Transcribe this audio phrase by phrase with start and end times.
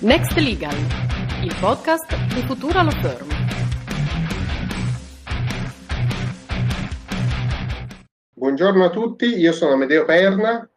[0.00, 0.76] Next Legal,
[1.42, 3.28] il podcast di Futura Law Firm.
[8.32, 10.70] Buongiorno a tutti, io sono Amedeo Perna.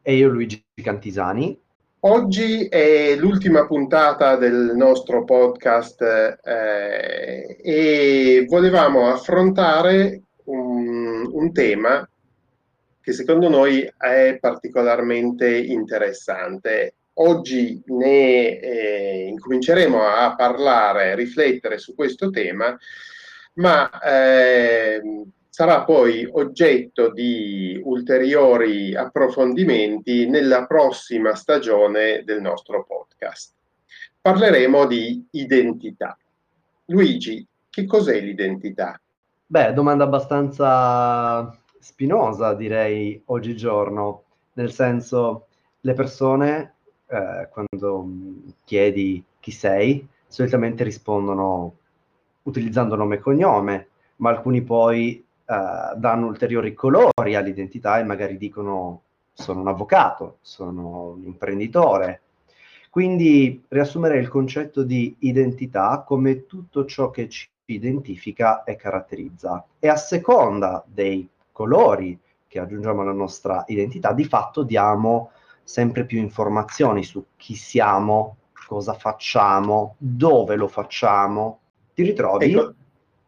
[0.00, 1.60] E io Luigi Cantisani.
[2.02, 6.00] Oggi è l'ultima puntata del nostro podcast
[6.44, 12.08] eh, e volevamo affrontare un, un tema
[13.00, 16.94] che secondo noi è particolarmente interessante.
[17.14, 22.76] Oggi ne eh, incominceremo a parlare, a riflettere su questo tema,
[23.54, 25.02] ma eh,
[25.48, 33.52] sarà poi oggetto di ulteriori approfondimenti nella prossima stagione del nostro podcast.
[34.20, 36.16] Parleremo di identità.
[36.86, 38.98] Luigi, che cos'è l'identità?
[39.46, 44.22] Beh, domanda abbastanza spinosa, direi, oggigiorno,
[44.54, 45.48] nel senso,
[45.80, 46.74] le persone,
[47.12, 48.08] eh, quando
[48.64, 51.76] chiedi chi sei, solitamente rispondono
[52.44, 59.02] utilizzando nome e cognome, ma alcuni poi eh, danno ulteriori colori all'identità e magari dicono
[59.34, 62.22] sono un avvocato, sono un imprenditore.
[62.88, 69.64] Quindi riassumerei il concetto di identità come tutto ciò che ci identifica e caratterizza.
[69.78, 75.30] E a seconda dei colori che aggiungiamo alla nostra identità, di fatto diamo
[75.62, 81.60] sempre più informazioni su chi siamo, cosa facciamo, dove lo facciamo.
[81.94, 82.52] Ti ritrovi?
[82.52, 82.74] Ecco,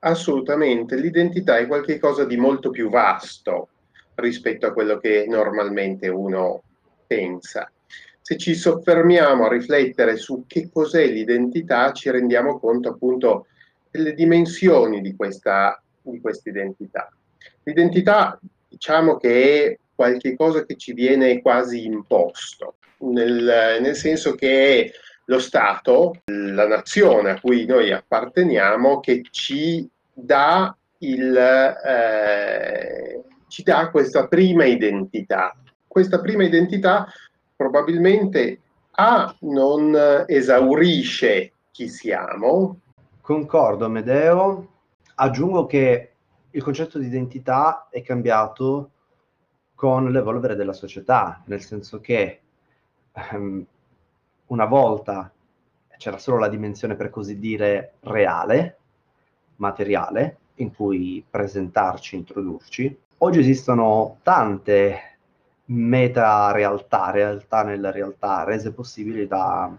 [0.07, 3.69] Assolutamente, l'identità è qualcosa di molto più vasto
[4.17, 6.63] rispetto a quello che normalmente uno
[7.07, 7.73] pensa.
[8.21, 13.47] Se ci soffermiamo a riflettere su che cos'è l'identità, ci rendiamo conto appunto
[13.91, 17.11] delle dimensioni di questa, di identità.
[17.63, 24.91] L'identità diciamo che è qualcosa che ci viene quasi imposto, nel, nel senso che è
[25.27, 33.91] lo Stato, la nazione a cui noi apparteniamo, che ci dà, il, eh, ci dà
[33.91, 35.57] questa prima identità.
[35.87, 37.07] Questa prima identità
[37.57, 38.61] probabilmente
[38.97, 42.81] A non esaurisce chi siamo.
[43.21, 44.69] Concordo, Medeo.
[45.17, 46.11] Aggiungo che
[46.51, 48.91] il concetto di identità è cambiato
[49.75, 52.41] con l'evolvere della società, nel senso che
[53.33, 53.65] um,
[54.47, 55.33] una volta
[55.97, 58.79] c'era solo la dimensione, per così dire, reale,
[59.57, 62.99] materiale in cui presentarci, introdurci.
[63.19, 65.19] Oggi esistono tante
[65.67, 69.75] meta realtà, realtà nella realtà, rese possibili da,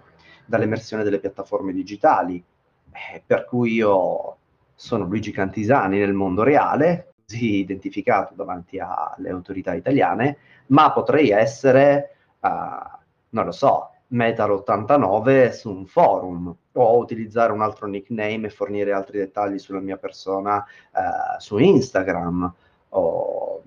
[0.46, 2.44] dall'emersione delle piattaforme digitali,
[2.92, 4.38] eh, per cui io
[4.74, 10.38] sono Luigi Cantisani nel mondo reale, così identificato davanti alle autorità italiane,
[10.68, 12.48] ma potrei essere, uh,
[13.30, 18.94] non lo so, Metal 89 su un forum o utilizzare un altro nickname e fornire
[18.94, 22.54] altri dettagli sulla mia persona eh, su Instagram
[22.90, 23.64] o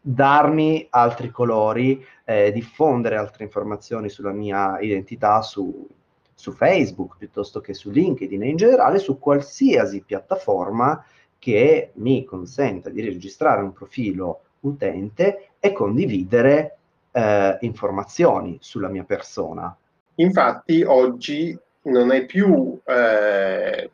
[0.00, 5.86] darmi altri colori, eh, diffondere altre informazioni sulla mia identità su,
[6.32, 11.04] su Facebook piuttosto che su LinkedIn e in generale su qualsiasi piattaforma
[11.40, 16.76] che mi consenta di registrare un profilo utente e condividere
[17.10, 19.76] eh, informazioni sulla mia persona.
[20.16, 23.90] Infatti oggi non è più eh,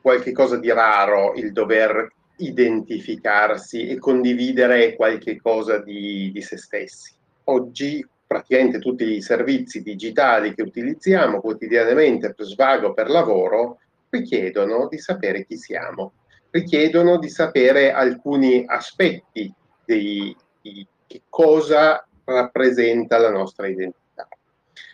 [0.00, 7.14] qualche cosa di raro il dover identificarsi e condividere qualche cosa di, di se stessi.
[7.44, 13.78] Oggi praticamente tutti i servizi digitali che utilizziamo quotidianamente per svago, per lavoro,
[14.10, 16.12] richiedono di sapere chi siamo,
[16.50, 19.52] richiedono di sapere alcuni aspetti
[19.84, 20.86] di, di
[21.28, 24.28] cosa rappresenta la nostra identità.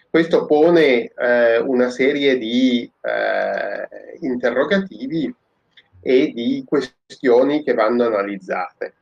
[0.08, 5.34] Questo pone eh, una serie di eh, interrogativi
[6.00, 8.94] e di questioni che vanno analizzate,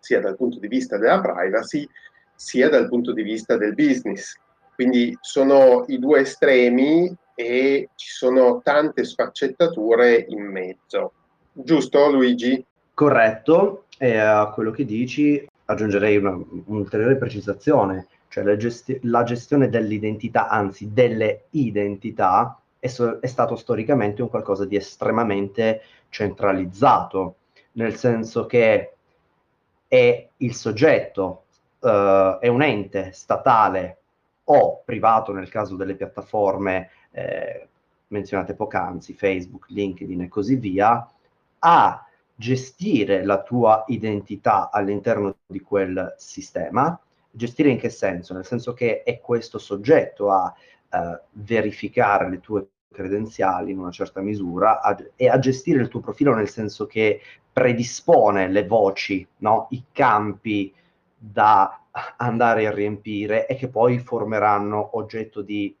[0.00, 1.88] sia dal punto di vista della privacy,
[2.34, 4.34] sia dal punto di vista del business.
[4.74, 11.12] Quindi sono i due estremi e ci sono tante sfaccettature in mezzo.
[11.60, 12.64] Giusto Luigi?
[12.94, 16.30] Corretto, e a quello che dici aggiungerei una,
[16.66, 23.56] un'ulteriore precisazione cioè la, gesti- la gestione dell'identità, anzi delle identità, è, so- è, stato
[23.56, 27.36] storicamente un qualcosa di estremamente centralizzato,
[27.72, 28.92] nel senso che
[29.88, 31.44] è il soggetto,
[31.80, 33.96] uh, è un ente statale
[34.44, 37.68] o privato nel caso delle piattaforme eh,
[38.08, 41.06] menzionate poc'anzi, Facebook, LinkedIn e così via,
[41.60, 46.98] a gestire la tua identità all'interno di quel sistema
[47.30, 48.34] Gestire in che senso?
[48.34, 50.52] Nel senso che è questo soggetto a
[50.90, 56.00] eh, verificare le tue credenziali in una certa misura a, e a gestire il tuo
[56.00, 57.20] profilo nel senso che
[57.52, 59.68] predispone le voci, no?
[59.70, 60.74] i campi
[61.16, 61.80] da
[62.16, 65.74] andare a riempire e che poi formeranno oggetto di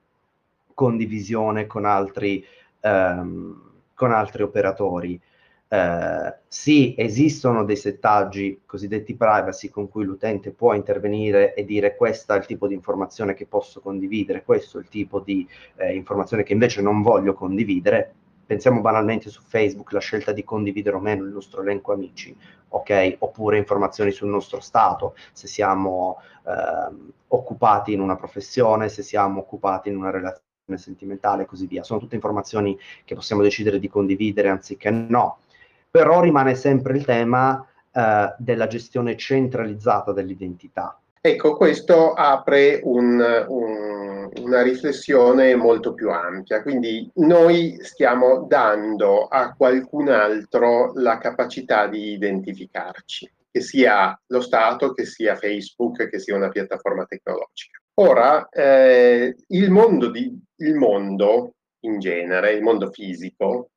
[0.74, 2.44] condivisione con altri,
[2.80, 3.62] ehm,
[3.94, 5.20] con altri operatori.
[5.70, 12.32] Eh, sì, esistono dei settaggi cosiddetti privacy con cui l'utente può intervenire e dire questo
[12.32, 16.42] è il tipo di informazione che posso condividere, questo è il tipo di eh, informazione
[16.42, 18.14] che invece non voglio condividere.
[18.46, 22.34] Pensiamo banalmente su Facebook la scelta di condividere o meno il nostro elenco amici,
[22.68, 23.16] ok?
[23.18, 26.16] Oppure informazioni sul nostro stato, se siamo
[26.46, 26.94] eh,
[27.28, 31.82] occupati in una professione, se siamo occupati in una relazione sentimentale e così via.
[31.82, 35.40] Sono tutte informazioni che possiamo decidere di condividere anziché no
[35.90, 41.00] però rimane sempre il tema eh, della gestione centralizzata dell'identità.
[41.20, 49.52] Ecco, questo apre un, un, una riflessione molto più ampia, quindi noi stiamo dando a
[49.54, 56.36] qualcun altro la capacità di identificarci, che sia lo Stato, che sia Facebook, che sia
[56.36, 57.80] una piattaforma tecnologica.
[57.94, 63.70] Ora, eh, il, mondo di, il mondo in genere, il mondo fisico,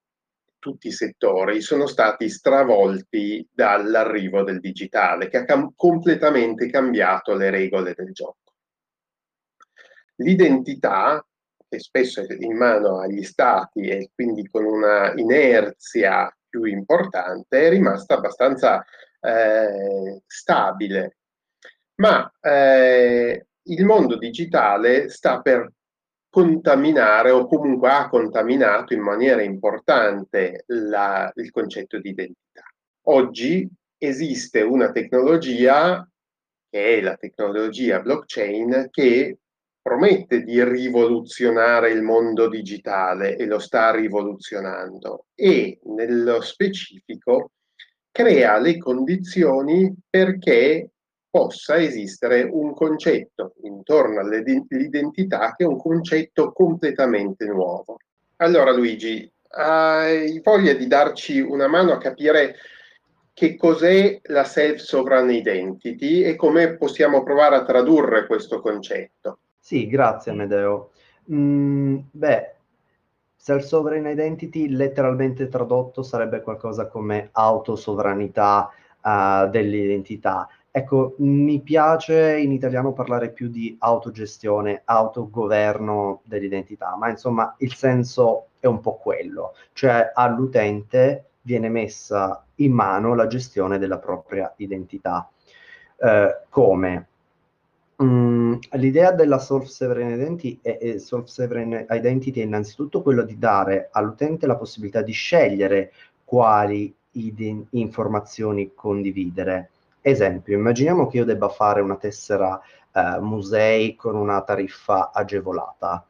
[0.62, 7.50] tutti i settori sono stati stravolti dall'arrivo del digitale che ha cam- completamente cambiato le
[7.50, 8.38] regole del gioco.
[10.18, 11.26] L'identità,
[11.68, 17.70] che spesso è in mano agli stati e quindi con una inerzia più importante, è
[17.70, 18.86] rimasta abbastanza
[19.20, 21.18] eh, stabile.
[21.96, 25.72] Ma eh, il mondo digitale sta per
[26.32, 32.64] contaminare o comunque ha contaminato in maniera importante la, il concetto di identità.
[33.08, 36.10] Oggi esiste una tecnologia,
[36.70, 39.40] che è la tecnologia blockchain, che
[39.82, 47.52] promette di rivoluzionare il mondo digitale e lo sta rivoluzionando e nello specifico
[48.10, 50.92] crea le condizioni perché
[51.32, 57.98] possa esistere un concetto intorno all'identità che è un concetto completamente nuovo.
[58.36, 62.56] Allora Luigi, hai voglia di darci una mano a capire
[63.34, 69.40] che cos'è la self-sovereign identity e come possiamo provare a tradurre questo concetto?
[69.58, 70.92] Sì, grazie Amedeo.
[71.32, 72.56] Mm, beh,
[73.38, 78.70] self-sovereign identity letteralmente tradotto sarebbe qualcosa come autosovranità
[79.02, 87.56] uh, dell'identità Ecco, mi piace in italiano parlare più di autogestione, autogoverno dell'identità, ma insomma
[87.58, 94.00] il senso è un po' quello, cioè all'utente viene messa in mano la gestione della
[94.00, 95.30] propria identità.
[95.98, 97.08] Eh, come?
[98.02, 104.56] Mm, l'idea della self-sovereign identity, è, self-sovereign identity è innanzitutto quello di dare all'utente la
[104.56, 105.92] possibilità di scegliere
[106.24, 109.72] quali ide- informazioni condividere
[110.02, 112.60] Esempio, immaginiamo che io debba fare una tessera
[112.92, 116.06] eh, musei con una tariffa agevolata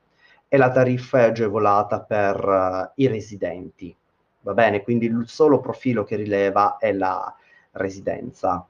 [0.48, 3.96] e la tariffa è agevolata per uh, i residenti,
[4.42, 4.82] va bene?
[4.84, 7.34] Quindi il solo profilo che rileva è la
[7.72, 8.68] residenza.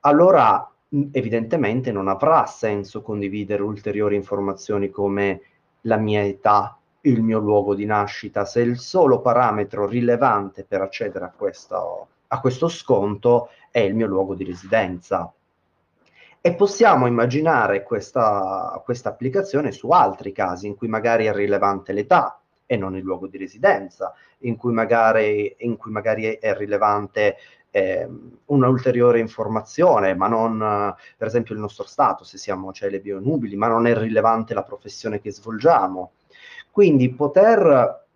[0.00, 0.70] Allora,
[1.12, 5.40] evidentemente non avrà senso condividere ulteriori informazioni come
[5.82, 11.24] la mia età, il mio luogo di nascita, se il solo parametro rilevante per accedere
[11.24, 15.32] a questo, a questo sconto è il mio luogo di residenza.
[16.40, 22.76] E possiamo immaginare questa, applicazione su altri casi in cui magari è rilevante l'età e
[22.76, 27.36] non il luogo di residenza, in cui magari, in cui magari è rilevante
[27.70, 28.08] eh,
[28.46, 33.68] un'ulteriore informazione, ma non, per esempio, il nostro stato, se siamo celebi o nubili, ma
[33.68, 36.12] non è rilevante la professione che svolgiamo.
[36.70, 38.06] Quindi poter,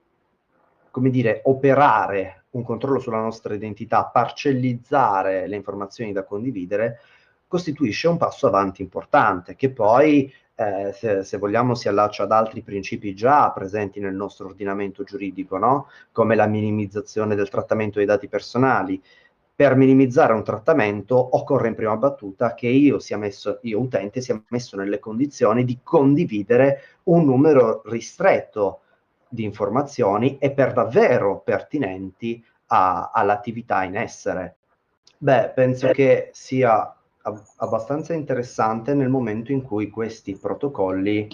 [0.91, 7.01] come dire, operare un controllo sulla nostra identità, parcellizzare le informazioni da condividere,
[7.47, 12.63] costituisce un passo avanti importante, che poi, eh, se, se, vogliamo, si allaccia ad altri
[12.63, 15.89] principi già presenti nel nostro ordinamento giuridico, no?
[16.13, 19.03] come la minimizzazione del trattamento dei dati personali.
[19.59, 24.41] Per minimizzare un trattamento occorre in prima battuta che io sia messo, io utente, sia
[24.51, 28.83] messo nelle condizioni di condividere un numero ristretto
[29.29, 34.57] di informazioni e per davvero pertinenti a, all'attività in essere.
[35.19, 41.29] Beh, penso che sia ab- abbastanza interessante nel momento in cui questi protocolli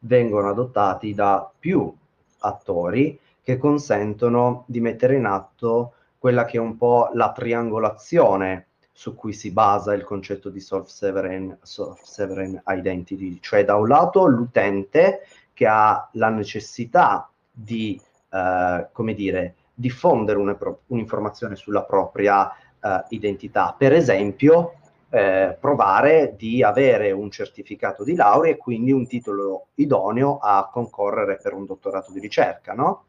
[0.00, 1.92] vengono adottati da più
[2.40, 9.14] attori che consentono di mettere in atto quella che è un po' la triangolazione su
[9.14, 15.20] cui si basa il concetto di self-sovereign, self-sovereign identity, cioè da un lato l'utente
[15.54, 18.00] che ha la necessità di,
[18.30, 20.38] eh, come dire, diffondere
[20.86, 23.74] un'informazione sulla propria eh, identità.
[23.76, 24.74] Per esempio,
[25.10, 31.38] eh, provare di avere un certificato di laurea e quindi un titolo idoneo a concorrere
[31.42, 33.04] per un dottorato di ricerca, no?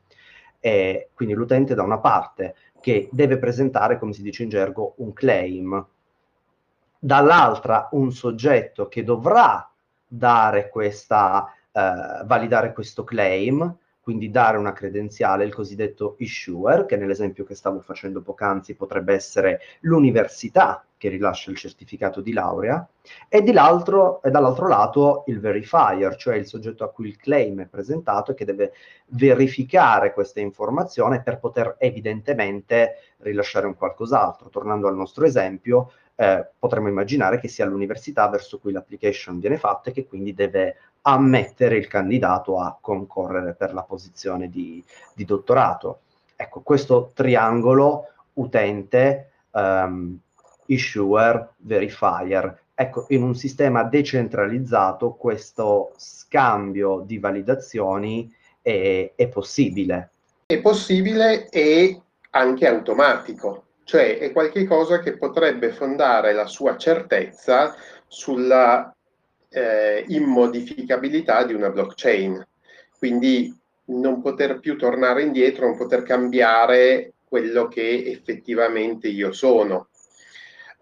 [0.60, 5.13] E quindi l'utente da una parte che deve presentare, come si dice in gergo, un
[5.13, 5.86] claim,
[6.98, 9.70] dall'altra un soggetto che dovrà
[10.08, 17.44] dare questa, eh, validare questo claim, quindi dare una credenziale, il cosiddetto issuer, che nell'esempio
[17.44, 22.86] che stavo facendo poc'anzi potrebbe essere l'università che rilascia il certificato di laurea,
[23.29, 24.20] e, e dall'altro
[24.68, 28.74] lato il verifier, cioè il soggetto a cui il claim è presentato e che deve
[29.08, 34.50] verificare questa informazione per poter evidentemente rilasciare un qualcos'altro.
[34.50, 39.90] Tornando al nostro esempio, eh, potremmo immaginare che sia l'università verso cui l'application viene fatta
[39.90, 44.84] e che quindi deve ammettere il candidato a concorrere per la posizione di,
[45.14, 46.02] di dottorato.
[46.36, 50.20] Ecco, questo triangolo utente, um,
[50.66, 52.64] issuer, verifier.
[52.76, 58.30] Ecco, in un sistema decentralizzato questo scambio di validazioni
[58.62, 60.10] è, è possibile.
[60.48, 68.96] È possibile e anche automatico cioè è qualcosa che potrebbe fondare la sua certezza sulla
[69.50, 72.48] eh, immodificabilità di una blockchain.
[73.00, 73.51] Quindi
[73.86, 79.88] non poter più tornare indietro, non poter cambiare quello che effettivamente io sono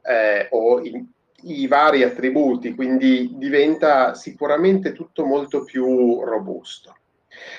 [0.01, 1.09] eh, o i,
[1.43, 6.93] i, vari attributi, quindi diventa sicuramente tutto molto più robusto.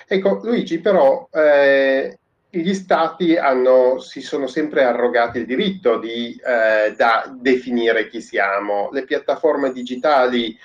[0.07, 2.18] Ecco, Luigi, però eh,
[2.51, 6.95] gli stati hanno, si sono sempre arrogati il diritto di eh,
[7.37, 8.89] definire chi siamo.
[8.91, 10.57] Le piattaforme digitali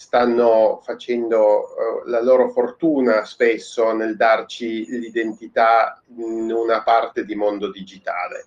[0.00, 7.70] stanno facendo uh, la loro fortuna spesso nel darci l'identità in una parte di mondo
[7.70, 8.46] digitale.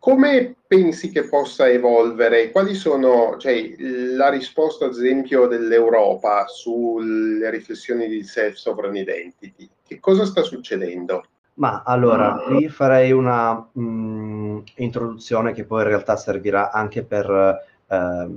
[0.00, 2.50] Come pensi che possa evolvere?
[2.50, 9.68] Quali sono cioè, la risposta, ad esempio, dell'Europa sulle riflessioni di self-sovereign identity?
[9.86, 11.24] Che cosa sta succedendo?
[11.54, 17.58] Ma allora, qui farei una mh, mm, introduzione che poi in realtà servirà anche per
[17.86, 18.28] eh,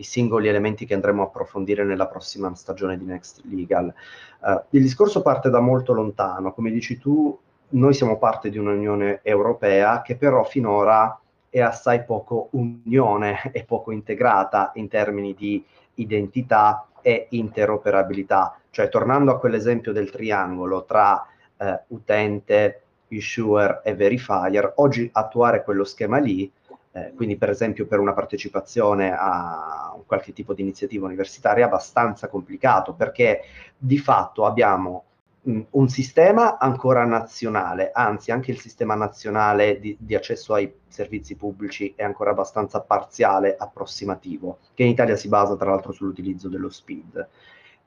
[0.00, 3.92] i singoli elementi che andremo a approfondire nella prossima stagione di Next Legal.
[4.40, 7.38] Uh, il discorso parte da molto lontano, come dici tu,
[7.70, 13.92] noi siamo parte di un'Unione Europea che però finora è assai poco unione e poco
[13.92, 15.62] integrata in termini di
[15.94, 18.58] identità e interoperabilità.
[18.70, 21.26] Cioè, tornando a quell'esempio del triangolo tra
[21.60, 26.50] eh, utente, issuer e verifier, oggi attuare quello schema lì,
[26.92, 32.28] eh, quindi per esempio per una partecipazione a qualche tipo di iniziativa universitaria, è abbastanza
[32.28, 33.42] complicato perché
[33.76, 35.04] di fatto abbiamo
[35.42, 41.36] mh, un sistema ancora nazionale, anzi anche il sistema nazionale di, di, accesso ai servizi
[41.36, 46.70] pubblici è ancora abbastanza parziale, approssimativo, che in Italia si basa tra l'altro sull'utilizzo dello
[46.70, 47.28] SPID.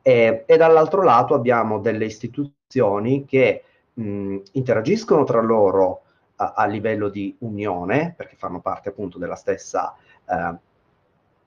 [0.06, 2.63] E, e dall'altro lato abbiamo delle istituzioni
[3.26, 3.64] che
[3.94, 6.02] mh, interagiscono tra loro
[6.38, 10.56] a, a, livello di unione, perché fanno parte appunto della stessa, eh,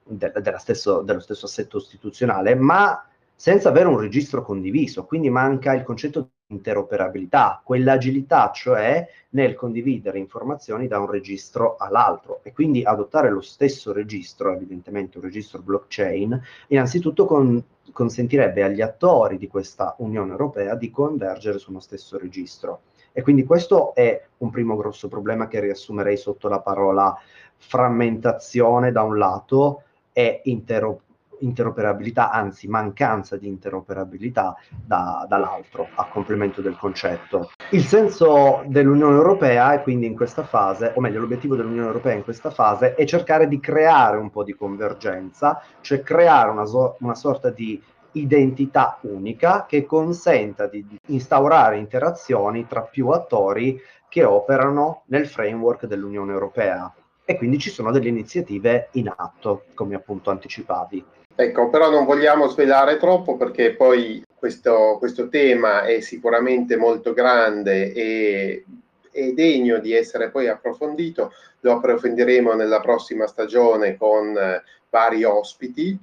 [0.05, 5.75] de, della stesso, dello stesso assetto istituzionale, ma senza avere un registro condiviso, quindi manca
[5.75, 13.31] il concetto interoperabilità, quell'agilità cioè nel condividere informazioni da un registro all'altro e quindi adottare
[13.31, 17.63] lo stesso registro, evidentemente un registro blockchain, innanzitutto con,
[17.93, 22.83] consentirebbe agli attori di questa Unione Europea di convergere su uno stesso registro.
[23.13, 27.19] E quindi questo è un primo grosso problema che riassumerei sotto la parola
[27.57, 31.05] frammentazione da un lato e interoperabilità
[31.41, 37.51] interoperabilità, anzi mancanza di interoperabilità da, dall'altro, a complemento del concetto.
[37.71, 42.25] Il senso dell'Unione Europea e quindi in questa fase, o meglio l'obiettivo dell'Unione Europea in
[42.25, 47.15] questa fase, è cercare di creare un po' di convergenza, cioè creare una, so- una
[47.15, 53.79] sorta di identità unica che consenta di, di instaurare interazioni tra più attori
[54.09, 56.93] che operano nel framework dell'Unione Europea
[57.25, 61.05] e quindi ci sono delle iniziative in atto, come appunto anticipavi.
[61.39, 67.93] Ecco, però non vogliamo svelare troppo perché poi questo, questo tema è sicuramente molto grande
[67.93, 68.65] e
[69.11, 71.33] è degno di essere poi approfondito.
[71.61, 75.99] Lo approfondiremo nella prossima stagione con eh, vari ospiti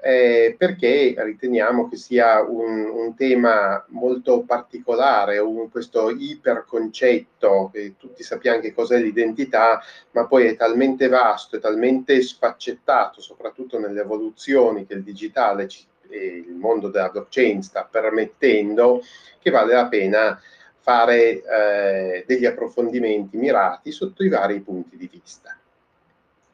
[0.00, 8.22] eh, perché riteniamo che sia un, un tema molto particolare, un, questo iperconcetto, che tutti
[8.22, 9.80] sappiamo che cos'è l'identità,
[10.12, 15.84] ma poi è talmente vasto, è talmente sfaccettato, soprattutto nelle evoluzioni che il digitale ci,
[16.08, 19.02] e il mondo della blockchain sta permettendo
[19.40, 20.40] che vale la pena
[20.78, 25.56] fare eh, degli approfondimenti mirati sotto i vari punti di vista.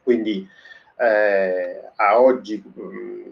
[0.01, 0.47] Quindi
[0.97, 3.23] eh, a oggi mm,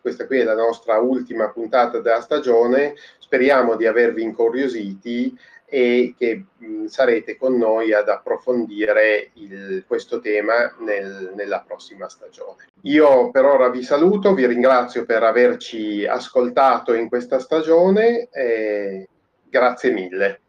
[0.00, 5.34] questa qui è la nostra ultima puntata della stagione, speriamo di avervi incuriositi
[5.64, 12.68] e che mh, sarete con noi ad approfondire il, questo tema nel, nella prossima stagione.
[12.82, 19.08] Io per ora vi saluto, vi ringrazio per averci ascoltato in questa stagione e
[19.48, 20.40] grazie mille.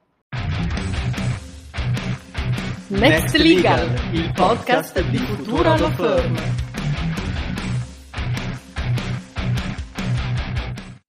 [2.97, 6.64] Next Legal, il podcast di Futura Law Firm.